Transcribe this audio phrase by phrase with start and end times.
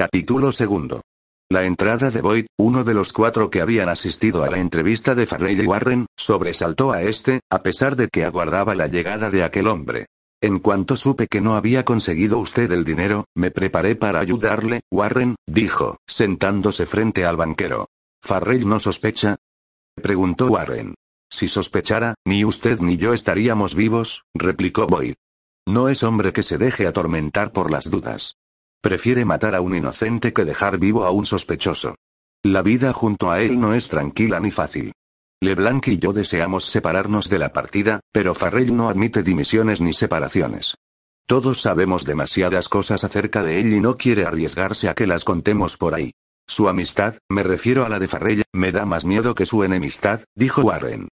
[0.00, 1.02] Capítulo segundo.
[1.50, 5.26] La entrada de Boyd, uno de los cuatro que habían asistido a la entrevista de
[5.26, 9.66] Farrell y Warren, sobresaltó a este, a pesar de que aguardaba la llegada de aquel
[9.66, 10.06] hombre.
[10.40, 15.36] En cuanto supe que no había conseguido usted el dinero, me preparé para ayudarle, Warren,
[15.46, 17.90] dijo, sentándose frente al banquero.
[18.22, 19.36] ¿Farrell no sospecha?
[19.96, 20.94] preguntó Warren.
[21.28, 25.16] Si sospechara, ni usted ni yo estaríamos vivos, replicó Boyd.
[25.68, 28.39] No es hombre que se deje atormentar por las dudas.
[28.82, 31.96] Prefiere matar a un inocente que dejar vivo a un sospechoso.
[32.42, 34.92] La vida junto a él no es tranquila ni fácil.
[35.42, 40.76] LeBlanc y yo deseamos separarnos de la partida, pero Farrell no admite dimisiones ni separaciones.
[41.26, 45.76] Todos sabemos demasiadas cosas acerca de él y no quiere arriesgarse a que las contemos
[45.76, 46.12] por ahí.
[46.48, 50.24] Su amistad, me refiero a la de Farrell, me da más miedo que su enemistad,
[50.34, 51.08] dijo Warren.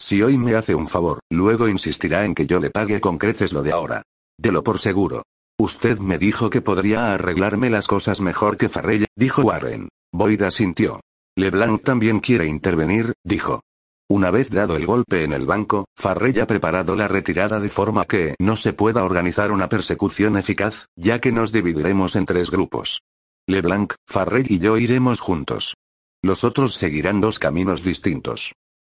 [0.00, 3.52] Si hoy me hace un favor, luego insistirá en que yo le pague con creces
[3.52, 4.02] lo de ahora.
[4.36, 5.22] Delo por seguro.
[5.58, 9.88] Usted me dijo que podría arreglarme las cosas mejor que Farrell, dijo Warren.
[10.12, 11.00] Boyd asintió.
[11.36, 13.62] LeBlanc también quiere intervenir, dijo.
[14.10, 18.04] Una vez dado el golpe en el banco, Farrell ha preparado la retirada de forma
[18.04, 23.00] que no se pueda organizar una persecución eficaz, ya que nos dividiremos en tres grupos.
[23.46, 25.74] LeBlanc, Farrell y yo iremos juntos.
[26.22, 28.52] Los otros seguirán dos caminos distintos.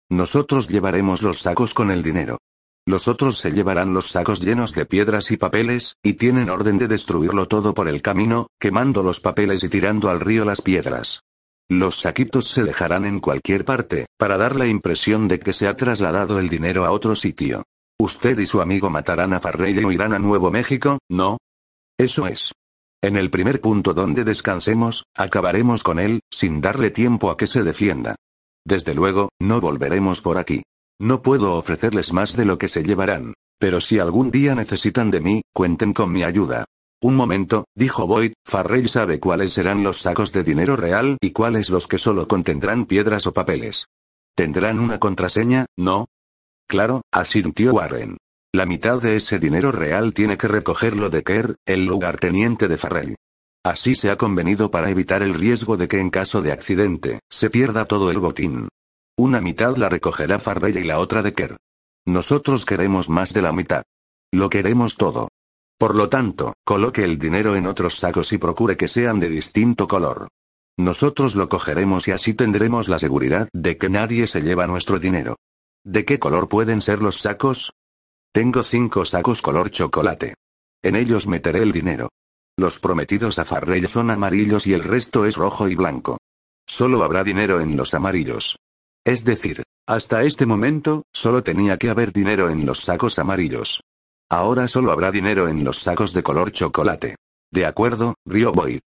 [0.10, 2.38] Nosotros llevaremos los sacos con el dinero.
[2.90, 6.88] Los otros se llevarán los sacos llenos de piedras y papeles, y tienen orden de
[6.88, 11.22] destruirlo todo por el camino, quemando los papeles y tirando al río las piedras.
[11.70, 15.78] Los saquitos se dejarán en cualquier parte, para dar la impresión de que se ha
[15.78, 17.62] trasladado el dinero a otro sitio.
[18.00, 21.38] Usted y su amigo matarán a Farrell y irán a Nuevo México, ¿no?
[21.96, 22.54] Eso es.
[23.04, 27.62] En el primer punto donde descansemos, acabaremos con él, sin darle tiempo a que se
[27.62, 28.16] defienda.
[28.66, 30.64] Desde luego, no volveremos por aquí.
[31.02, 33.34] No puedo ofrecerles más de lo que se llevarán.
[33.58, 36.66] Pero si algún día necesitan de mí, cuenten con mi ayuda.
[37.02, 41.70] Un momento, dijo Boyd, Farrell sabe cuáles serán los sacos de dinero real y cuáles
[41.70, 43.86] los que solo contendrán piedras o papeles.
[44.36, 46.08] ¿Tendrán una contraseña, no?
[46.68, 48.18] Claro, asintió Warren.
[48.54, 53.16] La mitad de ese dinero real tiene que recogerlo de Kerr, el lugarteniente de Farrell.
[53.64, 57.50] Así se ha convenido para evitar el riesgo de que en caso de accidente, se
[57.50, 58.68] pierda todo el botín.
[59.20, 61.58] Una mitad la recogerá Farrell y la otra de Kerr.
[62.06, 63.84] Nosotros queremos más de la mitad.
[64.32, 65.28] Lo queremos todo.
[65.78, 69.90] Por lo tanto, coloque el dinero en otros sacos y procure que sean de distinto
[69.90, 70.30] color.
[70.78, 75.36] Nosotros lo cogeremos y así tendremos la seguridad de que nadie se lleva nuestro dinero.
[75.84, 77.74] ¿De qué color pueden ser los sacos?
[78.32, 80.36] Tengo cinco sacos color chocolate.
[80.82, 82.08] En ellos meteré el dinero.
[82.58, 86.20] Los prometidos a Farrell son amarillos y el resto es rojo y blanco.
[86.66, 88.56] Solo habrá dinero en los amarillos.
[89.10, 93.82] Es decir, hasta este momento, solo tenía que haber dinero en los sacos amarillos.
[94.30, 97.16] Ahora solo habrá dinero en los sacos de color chocolate.
[97.52, 98.82] De acuerdo, rió Boyd.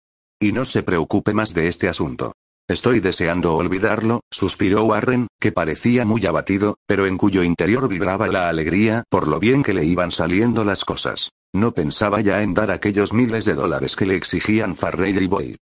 [0.40, 2.32] Y no se preocupe más de este asunto.
[2.68, 8.48] Estoy deseando olvidarlo, suspiró Warren, que parecía muy abatido, pero en cuyo interior vibraba la
[8.48, 11.30] alegría por lo bien que le iban saliendo las cosas.
[11.54, 15.56] No pensaba ya en dar aquellos miles de dólares que le exigían Farrell y Boyd.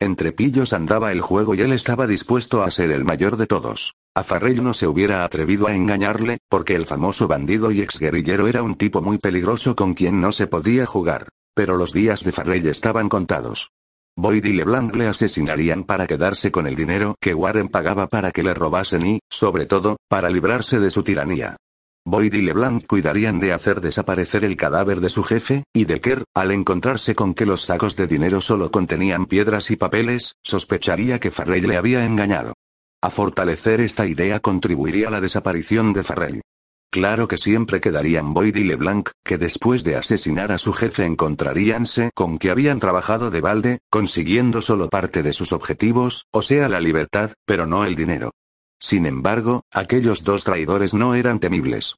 [0.00, 3.94] Entre pillos andaba el juego y él estaba dispuesto a ser el mayor de todos.
[4.16, 8.64] A Farrell no se hubiera atrevido a engañarle, porque el famoso bandido y exguerrillero era
[8.64, 11.28] un tipo muy peligroso con quien no se podía jugar.
[11.54, 13.70] Pero los días de Farrell estaban contados.
[14.16, 18.42] Boyd y LeBlanc le asesinarían para quedarse con el dinero que Warren pagaba para que
[18.42, 21.56] le robasen y, sobre todo, para librarse de su tiranía.
[22.04, 26.24] Boyd y LeBlanc cuidarían de hacer desaparecer el cadáver de su jefe, y de Kerr,
[26.34, 31.30] al encontrarse con que los sacos de dinero solo contenían piedras y papeles, sospecharía que
[31.30, 32.54] Farrell le había engañado.
[33.02, 36.42] A fortalecer esta idea contribuiría la desaparición de Farrell.
[36.92, 42.10] Claro que siempre quedarían Boyd y LeBlanc, que después de asesinar a su jefe encontraríanse
[42.14, 46.80] con que habían trabajado de balde, consiguiendo solo parte de sus objetivos, o sea la
[46.80, 48.32] libertad, pero no el dinero.
[48.78, 51.94] Sin embargo, aquellos dos traidores no eran temibles.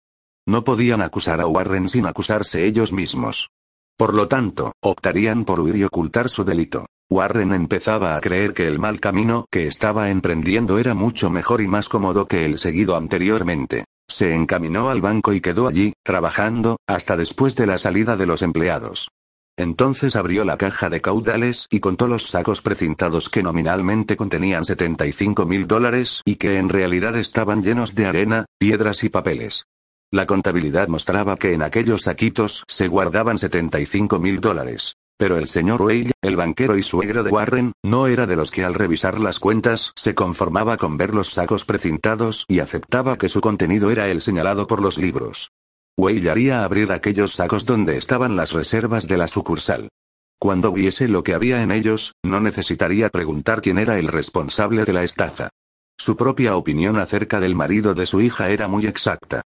[0.47, 3.49] No podían acusar a Warren sin acusarse ellos mismos.
[3.97, 6.87] Por lo tanto, optarían por huir y ocultar su delito.
[7.13, 11.69] Warren empezaba a creer que el mal camino que estaba emprendiendo era mucho mejor y
[11.69, 13.85] más cómodo que el seguido anteriormente.
[14.09, 18.41] Se encaminó al banco y quedó allí, trabajando, hasta después de la salida de los
[18.41, 19.09] empleados.
[19.59, 25.45] Entonces abrió la caja de caudales y contó los sacos precintados que nominalmente contenían 75
[25.45, 29.67] mil dólares y que en realidad estaban llenos de arena, piedras y papeles.
[30.11, 34.95] La contabilidad mostraba que en aquellos saquitos se guardaban 75 mil dólares.
[35.23, 38.65] Pero el señor Weil, el banquero y suegro de Warren, no era de los que
[38.65, 43.41] al revisar las cuentas se conformaba con ver los sacos precintados y aceptaba que su
[43.41, 45.53] contenido era el señalado por los libros.
[45.97, 49.91] Whale haría abrir aquellos sacos donde estaban las reservas de la sucursal.
[50.41, 54.93] Cuando viese lo que había en ellos, no necesitaría preguntar quién era el responsable de
[54.93, 55.51] la estafa.
[55.97, 59.43] Su propia opinión acerca del marido de su hija era muy exacta.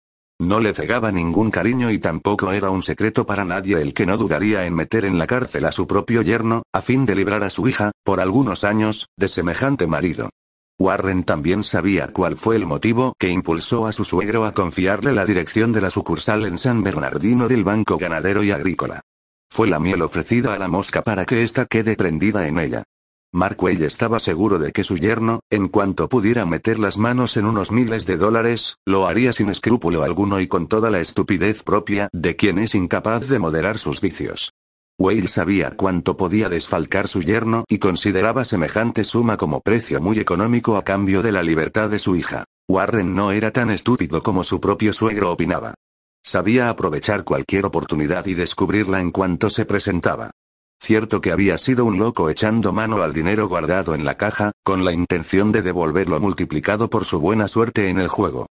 [0.41, 4.17] No le cegaba ningún cariño y tampoco era un secreto para nadie el que no
[4.17, 7.51] dudaría en meter en la cárcel a su propio yerno, a fin de librar a
[7.51, 10.31] su hija, por algunos años, de semejante marido.
[10.79, 15.27] Warren también sabía cuál fue el motivo que impulsó a su suegro a confiarle la
[15.27, 19.01] dirección de la sucursal en San Bernardino del Banco Ganadero y Agrícola.
[19.51, 22.83] Fue la miel ofrecida a la mosca para que ésta quede prendida en ella.
[23.33, 27.71] Markwell estaba seguro de que su yerno, en cuanto pudiera meter las manos en unos
[27.71, 32.35] miles de dólares, lo haría sin escrúpulo alguno y con toda la estupidez propia de
[32.35, 34.51] quien es incapaz de moderar sus vicios.
[34.99, 40.75] Whale sabía cuánto podía desfalcar su yerno y consideraba semejante suma como precio muy económico
[40.75, 42.43] a cambio de la libertad de su hija.
[42.67, 45.73] Warren no era tan estúpido como su propio suegro opinaba.
[46.21, 50.31] Sabía aprovechar cualquier oportunidad y descubrirla en cuanto se presentaba.
[50.81, 54.83] Cierto que había sido un loco echando mano al dinero guardado en la caja, con
[54.83, 58.47] la intención de devolverlo multiplicado por su buena suerte en el juego.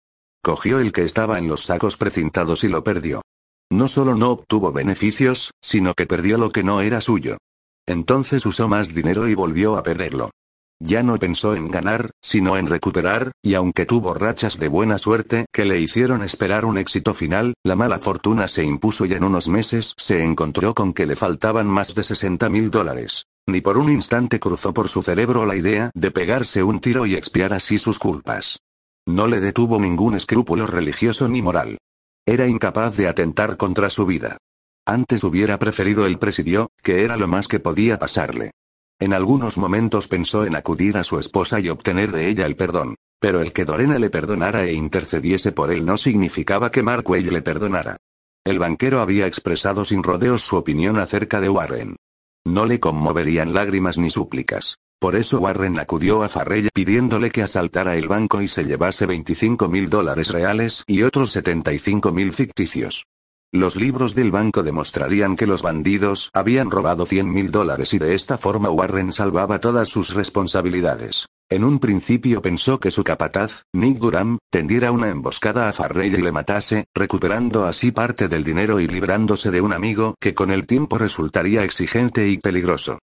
[0.42, 3.22] Cogió el que estaba en los sacos precintados y lo perdió.
[3.70, 7.38] No solo no obtuvo beneficios, sino que perdió lo que no era suyo.
[7.86, 10.30] Entonces usó más dinero y volvió a perderlo.
[10.78, 15.46] Ya no pensó en ganar, sino en recuperar, y aunque tuvo rachas de buena suerte
[15.50, 19.48] que le hicieron esperar un éxito final, la mala fortuna se impuso y en unos
[19.48, 23.24] meses se encontró con que le faltaban más de 60 mil dólares.
[23.48, 27.14] Ni por un instante cruzó por su cerebro la idea de pegarse un tiro y
[27.14, 28.58] expiar así sus culpas.
[29.06, 31.78] No le detuvo ningún escrúpulo religioso ni moral.
[32.26, 34.36] Era incapaz de atentar contra su vida.
[34.84, 38.50] Antes hubiera preferido el presidio, que era lo más que podía pasarle.
[38.98, 42.94] En algunos momentos pensó en acudir a su esposa y obtener de ella el perdón.
[43.20, 47.42] Pero el que Dorena le perdonara e intercediese por él no significaba que Markwell le
[47.42, 47.98] perdonara.
[48.44, 51.96] El banquero había expresado sin rodeos su opinión acerca de Warren.
[52.46, 54.76] No le conmoverían lágrimas ni súplicas.
[54.98, 59.68] Por eso Warren acudió a Farrell pidiéndole que asaltara el banco y se llevase 25
[59.68, 63.04] mil dólares reales y otros 75 mil ficticios.
[63.52, 68.14] Los libros del banco demostrarían que los bandidos habían robado 100 mil dólares y de
[68.14, 71.26] esta forma Warren salvaba todas sus responsabilidades.
[71.48, 76.22] En un principio pensó que su capataz, Nick Durham, tendiera una emboscada a Farrell y
[76.22, 80.66] le matase, recuperando así parte del dinero y librándose de un amigo que con el
[80.66, 82.98] tiempo resultaría exigente y peligroso.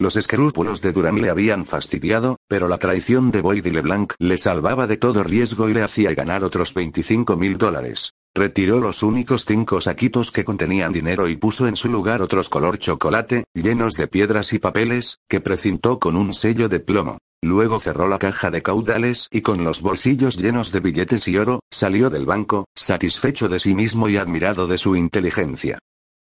[0.00, 4.38] Los escrúpulos de Durham le habían fastidiado, pero la traición de Boyd y LeBlanc le
[4.38, 8.12] salvaba de todo riesgo y le hacía ganar otros 25 mil dólares.
[8.34, 12.78] Retiró los únicos cinco saquitos que contenían dinero y puso en su lugar otros color
[12.78, 17.18] chocolate, llenos de piedras y papeles, que precintó con un sello de plomo.
[17.42, 21.60] Luego cerró la caja de caudales y con los bolsillos llenos de billetes y oro,
[21.70, 25.78] salió del banco, satisfecho de sí mismo y admirado de su inteligencia.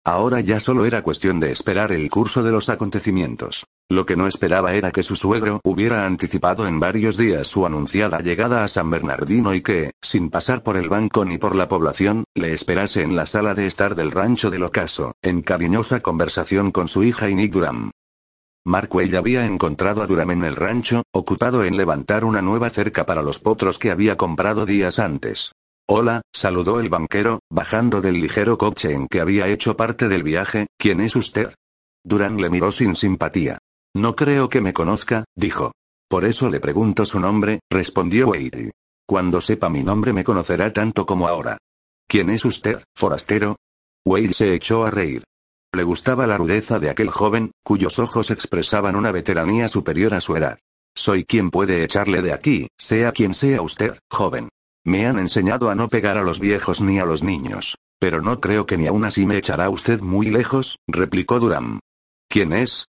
[0.06, 3.66] Ahora ya solo era cuestión de esperar el curso de los acontecimientos.
[3.88, 8.20] Lo que no esperaba era que su suegro hubiera anticipado en varios días su anunciada
[8.20, 12.24] llegada a San Bernardino y que, sin pasar por el banco ni por la población,
[12.34, 16.88] le esperase en la sala de estar del rancho del ocaso, en cariñosa conversación con
[16.88, 17.92] su hija y Nick Durham.
[18.66, 23.22] Markwell había encontrado a Durham en el rancho, ocupado en levantar una nueva cerca para
[23.22, 25.52] los potros que había comprado días antes.
[25.88, 30.66] Hola, saludó el banquero, bajando del ligero coche en que había hecho parte del viaje,
[30.80, 31.54] ¿quién es usted?
[32.04, 33.60] Durán le miró sin simpatía.
[33.96, 35.72] No creo que me conozca, dijo.
[36.10, 38.72] Por eso le pregunto su nombre, respondió Wade.
[39.08, 41.58] Cuando sepa mi nombre me conocerá tanto como ahora.
[42.06, 43.56] ¿Quién es usted, forastero?
[44.06, 45.24] Wade se echó a reír.
[45.74, 50.36] Le gustaba la rudeza de aquel joven, cuyos ojos expresaban una veteranía superior a su
[50.36, 50.60] edad.
[50.94, 54.50] Soy quien puede echarle de aquí, sea quien sea usted, joven.
[54.84, 57.78] Me han enseñado a no pegar a los viejos ni a los niños.
[57.98, 61.80] Pero no creo que ni aún así me echará usted muy lejos, replicó Durham.
[62.28, 62.88] ¿Quién es?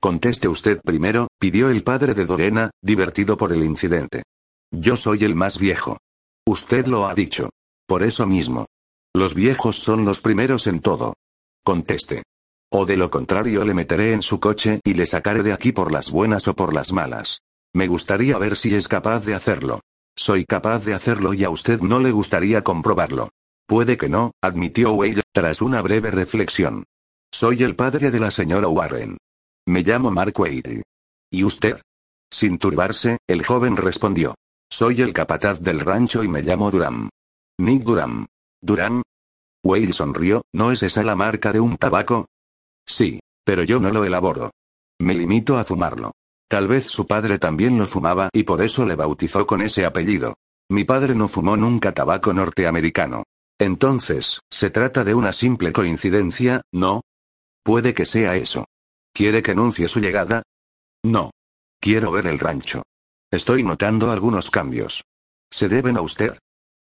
[0.00, 4.22] Conteste usted primero, pidió el padre de Dorena, divertido por el incidente.
[4.70, 5.98] Yo soy el más viejo.
[6.46, 7.50] Usted lo ha dicho.
[7.86, 8.66] Por eso mismo.
[9.14, 11.14] Los viejos son los primeros en todo.
[11.64, 12.22] Conteste.
[12.70, 15.90] O de lo contrario le meteré en su coche y le sacaré de aquí por
[15.90, 17.40] las buenas o por las malas.
[17.74, 19.80] Me gustaría ver si es capaz de hacerlo.
[20.16, 23.30] Soy capaz de hacerlo y a usted no le gustaría comprobarlo.
[23.66, 26.84] Puede que no, admitió Wade, tras una breve reflexión.
[27.32, 29.16] Soy el padre de la señora Warren.
[29.68, 30.82] Me llamo Mark Wade.
[31.30, 31.82] ¿Y usted?
[32.32, 34.34] Sin turbarse, el joven respondió.
[34.70, 37.10] Soy el capataz del rancho y me llamo Durham.
[37.60, 38.24] Nick Durham.
[38.62, 39.02] ¿Durham?
[39.62, 42.28] Wade sonrió, ¿no es esa la marca de un tabaco?
[42.86, 44.52] Sí, pero yo no lo elaboro.
[45.00, 46.12] Me limito a fumarlo.
[46.48, 50.36] Tal vez su padre también lo fumaba y por eso le bautizó con ese apellido.
[50.70, 53.24] Mi padre no fumó nunca tabaco norteamericano.
[53.58, 57.02] Entonces, ¿se trata de una simple coincidencia, no?
[57.62, 58.64] Puede que sea eso.
[59.12, 60.42] ¿Quiere que anuncie su llegada?
[61.04, 61.30] No.
[61.80, 62.82] Quiero ver el rancho.
[63.30, 65.04] Estoy notando algunos cambios.
[65.50, 66.38] ¿Se deben a usted?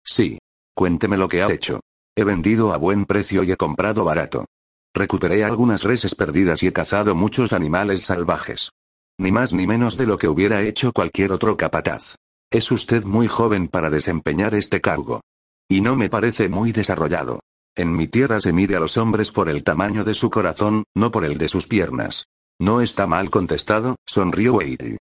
[0.03, 0.39] Sí.
[0.75, 1.81] Cuénteme lo que ha hecho.
[2.15, 4.45] He vendido a buen precio y he comprado barato.
[4.93, 8.71] Recuperé algunas reses perdidas y he cazado muchos animales salvajes.
[9.19, 12.15] Ni más ni menos de lo que hubiera hecho cualquier otro capataz.
[12.51, 15.21] Es usted muy joven para desempeñar este cargo.
[15.67, 17.39] Y no me parece muy desarrollado.
[17.75, 21.09] En mi tierra se mide a los hombres por el tamaño de su corazón, no
[21.09, 22.25] por el de sus piernas.
[22.59, 24.97] No está mal contestado, sonrió Wade.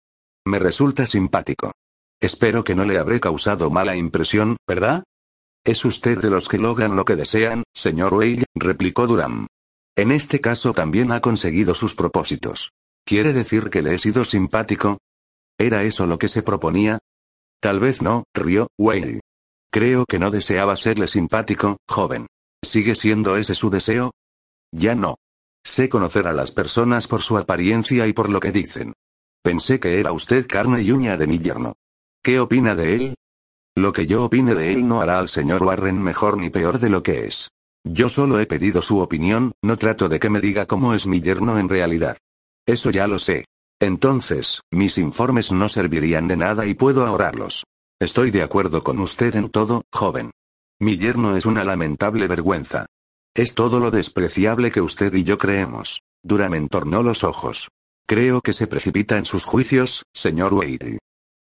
[0.47, 1.73] Me resulta simpático.
[2.21, 5.05] Espero que no le habré causado mala impresión, ¿verdad?
[5.65, 9.47] Es usted de los que logran lo que desean, señor Wade, replicó Durham.
[9.95, 12.73] En este caso también ha conseguido sus propósitos.
[13.05, 14.99] ¿Quiere decir que le he sido simpático?
[15.59, 16.99] ¿Era eso lo que se proponía?
[17.61, 19.21] Tal vez no, rió, Wade.
[19.71, 22.27] Creo que no deseaba serle simpático, joven.
[22.65, 24.13] ¿Sigue siendo ese su deseo?
[24.73, 25.17] Ya no.
[25.65, 28.95] Sé conocer a las personas por su apariencia y por lo que dicen.
[29.43, 31.75] Pensé que era usted carne y uña de mi yerno.
[32.23, 33.15] ¿Qué opina de él?
[33.77, 36.91] Lo que yo opine de él no hará al señor Warren mejor ni peor de
[36.91, 37.49] lo que es.
[37.85, 41.21] Yo solo he pedido su opinión, no trato de que me diga cómo es mi
[41.21, 42.17] yerno en realidad.
[42.65, 43.47] Eso ya lo sé.
[43.81, 47.65] Entonces, mis informes no servirían de nada y puedo ahorrarlos.
[48.01, 50.31] Estoy de acuerdo con usted en todo, joven.
[50.83, 52.87] Mi yerno es una lamentable vergüenza.
[53.37, 56.03] Es todo lo despreciable que usted y yo creemos.
[56.25, 57.69] Durham entornó los ojos.
[58.05, 60.99] Creo que se precipita en sus juicios, señor Wade.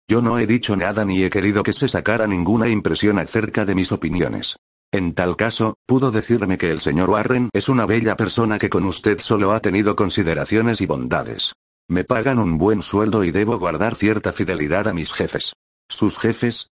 [0.08, 3.74] Yo no he dicho nada ni he querido que se sacara ninguna impresión acerca de
[3.74, 4.54] mis opiniones.
[4.92, 8.84] En tal caso, pudo decirme que el señor Warren es una bella persona que con
[8.84, 11.52] usted solo ha tenido consideraciones y bondades.
[11.88, 15.52] Me pagan un buen sueldo y debo guardar cierta fidelidad a mis jefes.
[15.88, 16.68] ¿Sus jefes?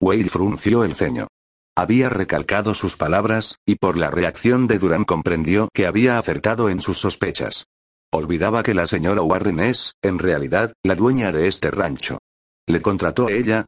[0.00, 1.26] Wade frunció el ceño.
[1.76, 6.80] Había recalcado sus palabras, y por la reacción de Durán comprendió que había acertado en
[6.80, 7.66] sus sospechas.
[8.12, 12.18] Olvidaba que la señora Warren es, en realidad, la dueña de este rancho.
[12.68, 13.66] ¿Le contrató ella?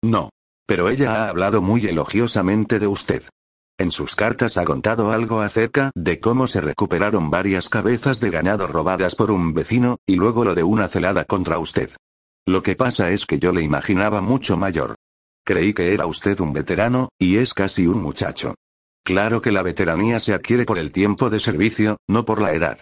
[0.00, 0.30] No.
[0.64, 3.24] Pero ella ha hablado muy elogiosamente de usted.
[3.80, 8.68] En sus cartas ha contado algo acerca de cómo se recuperaron varias cabezas de ganado
[8.68, 11.90] robadas por un vecino, y luego lo de una celada contra usted.
[12.46, 14.94] Lo que pasa es que yo le imaginaba mucho mayor.
[15.50, 18.54] Creí que era usted un veterano, y es casi un muchacho.
[19.04, 22.78] Claro que la veteranía se adquiere por el tiempo de servicio, no por la edad.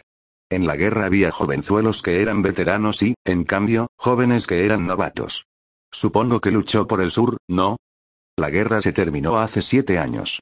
[0.50, 5.46] En la guerra había jovenzuelos que eran veteranos y, en cambio, jóvenes que eran novatos.
[5.90, 7.78] Supongo que luchó por el sur, ¿no?
[8.36, 10.40] La guerra se terminó hace siete años.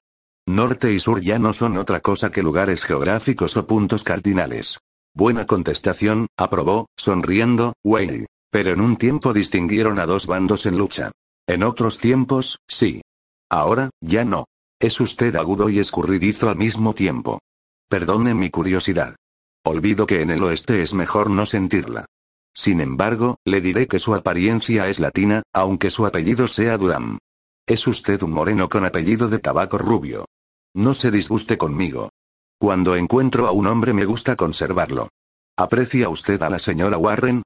[0.49, 4.80] Norte y sur ya no son otra cosa que lugares geográficos o puntos cardinales.
[5.14, 8.26] Buena contestación, aprobó, sonriendo, Wayne.
[8.50, 11.12] Pero en un tiempo distinguieron a dos bandos en lucha.
[11.47, 13.03] En otros tiempos, sí.
[13.50, 14.47] Ahora, ya no.
[14.81, 17.41] Es usted agudo y escurridizo al mismo tiempo.
[17.88, 19.17] Perdone mi curiosidad.
[19.65, 22.07] Olvido que en el oeste es mejor no sentirla.
[22.55, 27.19] Sin embargo, le diré que su apariencia es latina, aunque su apellido sea Durham.
[27.67, 30.26] Es usted un moreno con apellido de tabaco rubio.
[30.75, 32.11] No se disguste conmigo.
[32.59, 35.09] Cuando encuentro a un hombre me gusta conservarlo.
[35.57, 37.43] ¿Aprecia usted a la señora Warren?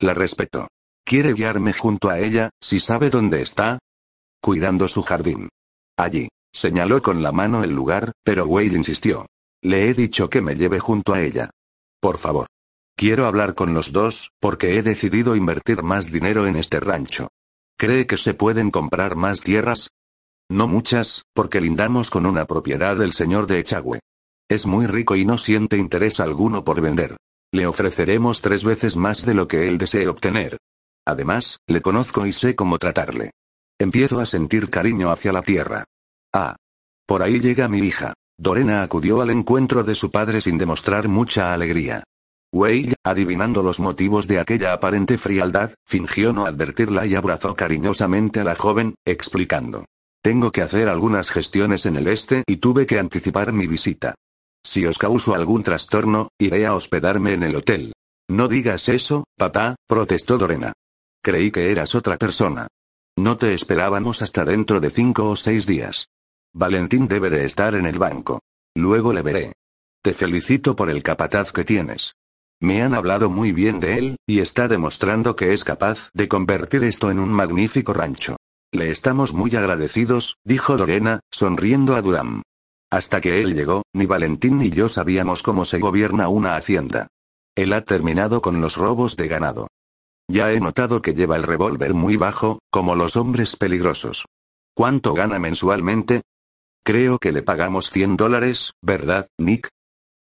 [0.00, 0.68] La respeto.
[1.04, 3.78] ¿Quiere guiarme junto a ella, si sabe dónde está?
[4.40, 5.48] Cuidando su jardín.
[5.96, 6.28] Allí.
[6.54, 9.26] Señaló con la mano el lugar, pero Wade insistió.
[9.62, 11.50] Le he dicho que me lleve junto a ella.
[12.00, 12.46] Por favor.
[12.94, 17.28] Quiero hablar con los dos, porque he decidido invertir más dinero en este rancho.
[17.78, 19.88] ¿Cree que se pueden comprar más tierras?
[20.50, 24.00] No muchas, porque lindamos con una propiedad del señor de Echagüe.
[24.48, 27.16] Es muy rico y no siente interés alguno por vender.
[27.50, 30.58] Le ofreceremos tres veces más de lo que él desee obtener.
[31.06, 33.32] Además, le conozco y sé cómo tratarle.
[33.78, 35.84] Empiezo a sentir cariño hacia la tierra.
[36.32, 36.56] Ah.
[37.06, 38.14] Por ahí llega mi hija.
[38.38, 42.04] Dorena acudió al encuentro de su padre sin demostrar mucha alegría.
[42.52, 48.44] Wade, adivinando los motivos de aquella aparente frialdad, fingió no advertirla y abrazó cariñosamente a
[48.44, 49.86] la joven, explicando.
[50.22, 54.14] Tengo que hacer algunas gestiones en el este y tuve que anticipar mi visita.
[54.64, 57.92] Si os causo algún trastorno, iré a hospedarme en el hotel.
[58.30, 60.72] No digas eso, papá, protestó Dorena.
[61.22, 62.66] Creí que eras otra persona.
[63.16, 66.08] No te esperábamos hasta dentro de cinco o seis días.
[66.52, 68.40] Valentín debe de estar en el banco.
[68.74, 69.52] Luego le veré.
[70.02, 72.14] Te felicito por el capataz que tienes.
[72.60, 76.82] Me han hablado muy bien de él, y está demostrando que es capaz de convertir
[76.82, 78.36] esto en un magnífico rancho.
[78.72, 82.42] Le estamos muy agradecidos, dijo Lorena, sonriendo a Durham.
[82.90, 87.06] Hasta que él llegó, ni Valentín ni yo sabíamos cómo se gobierna una hacienda.
[87.54, 89.68] Él ha terminado con los robos de ganado.
[90.28, 94.26] Ya he notado que lleva el revólver muy bajo, como los hombres peligrosos.
[94.74, 96.22] ¿Cuánto gana mensualmente?
[96.84, 99.68] Creo que le pagamos 100 dólares, ¿verdad, Nick?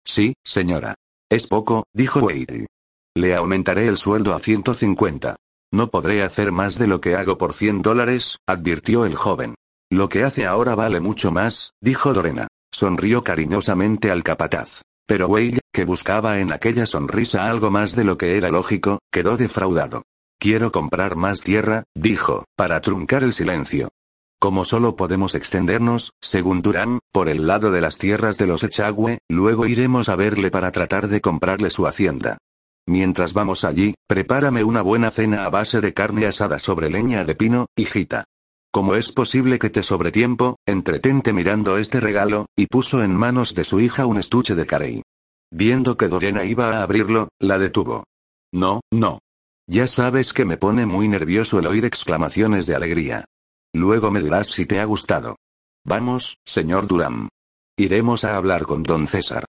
[0.05, 0.95] Sí, señora.
[1.29, 2.67] Es poco, dijo Wade.
[3.15, 5.35] Le aumentaré el sueldo a 150.
[5.73, 9.55] No podré hacer más de lo que hago por 100 dólares, advirtió el joven.
[9.91, 12.47] Lo que hace ahora vale mucho más, dijo Lorena.
[12.71, 14.81] Sonrió cariñosamente al capataz.
[15.05, 19.37] Pero Wade, que buscaba en aquella sonrisa algo más de lo que era lógico, quedó
[19.37, 20.01] defraudado.
[20.39, 23.89] Quiero comprar más tierra, dijo, para truncar el silencio.
[24.39, 29.19] Como solo podemos extendernos, según Durán, por el lado de las tierras de los Echagüe,
[29.29, 32.39] luego iremos a verle para tratar de comprarle su hacienda.
[32.87, 37.35] Mientras vamos allí, prepárame una buena cena a base de carne asada sobre leña de
[37.35, 38.23] pino, hijita.
[38.73, 43.53] Como es posible que te sobre tiempo, entretente mirando este regalo, y puso en manos
[43.53, 45.03] de su hija un estuche de carey.
[45.51, 48.03] Viendo que Dorena iba a abrirlo, la detuvo.
[48.51, 49.19] No, no.
[49.67, 53.25] Ya sabes que me pone muy nervioso el oír exclamaciones de alegría.
[53.73, 55.35] Luego me dirás si te ha gustado.
[55.85, 57.29] Vamos, señor Durán.
[57.77, 59.45] Iremos a hablar con don César.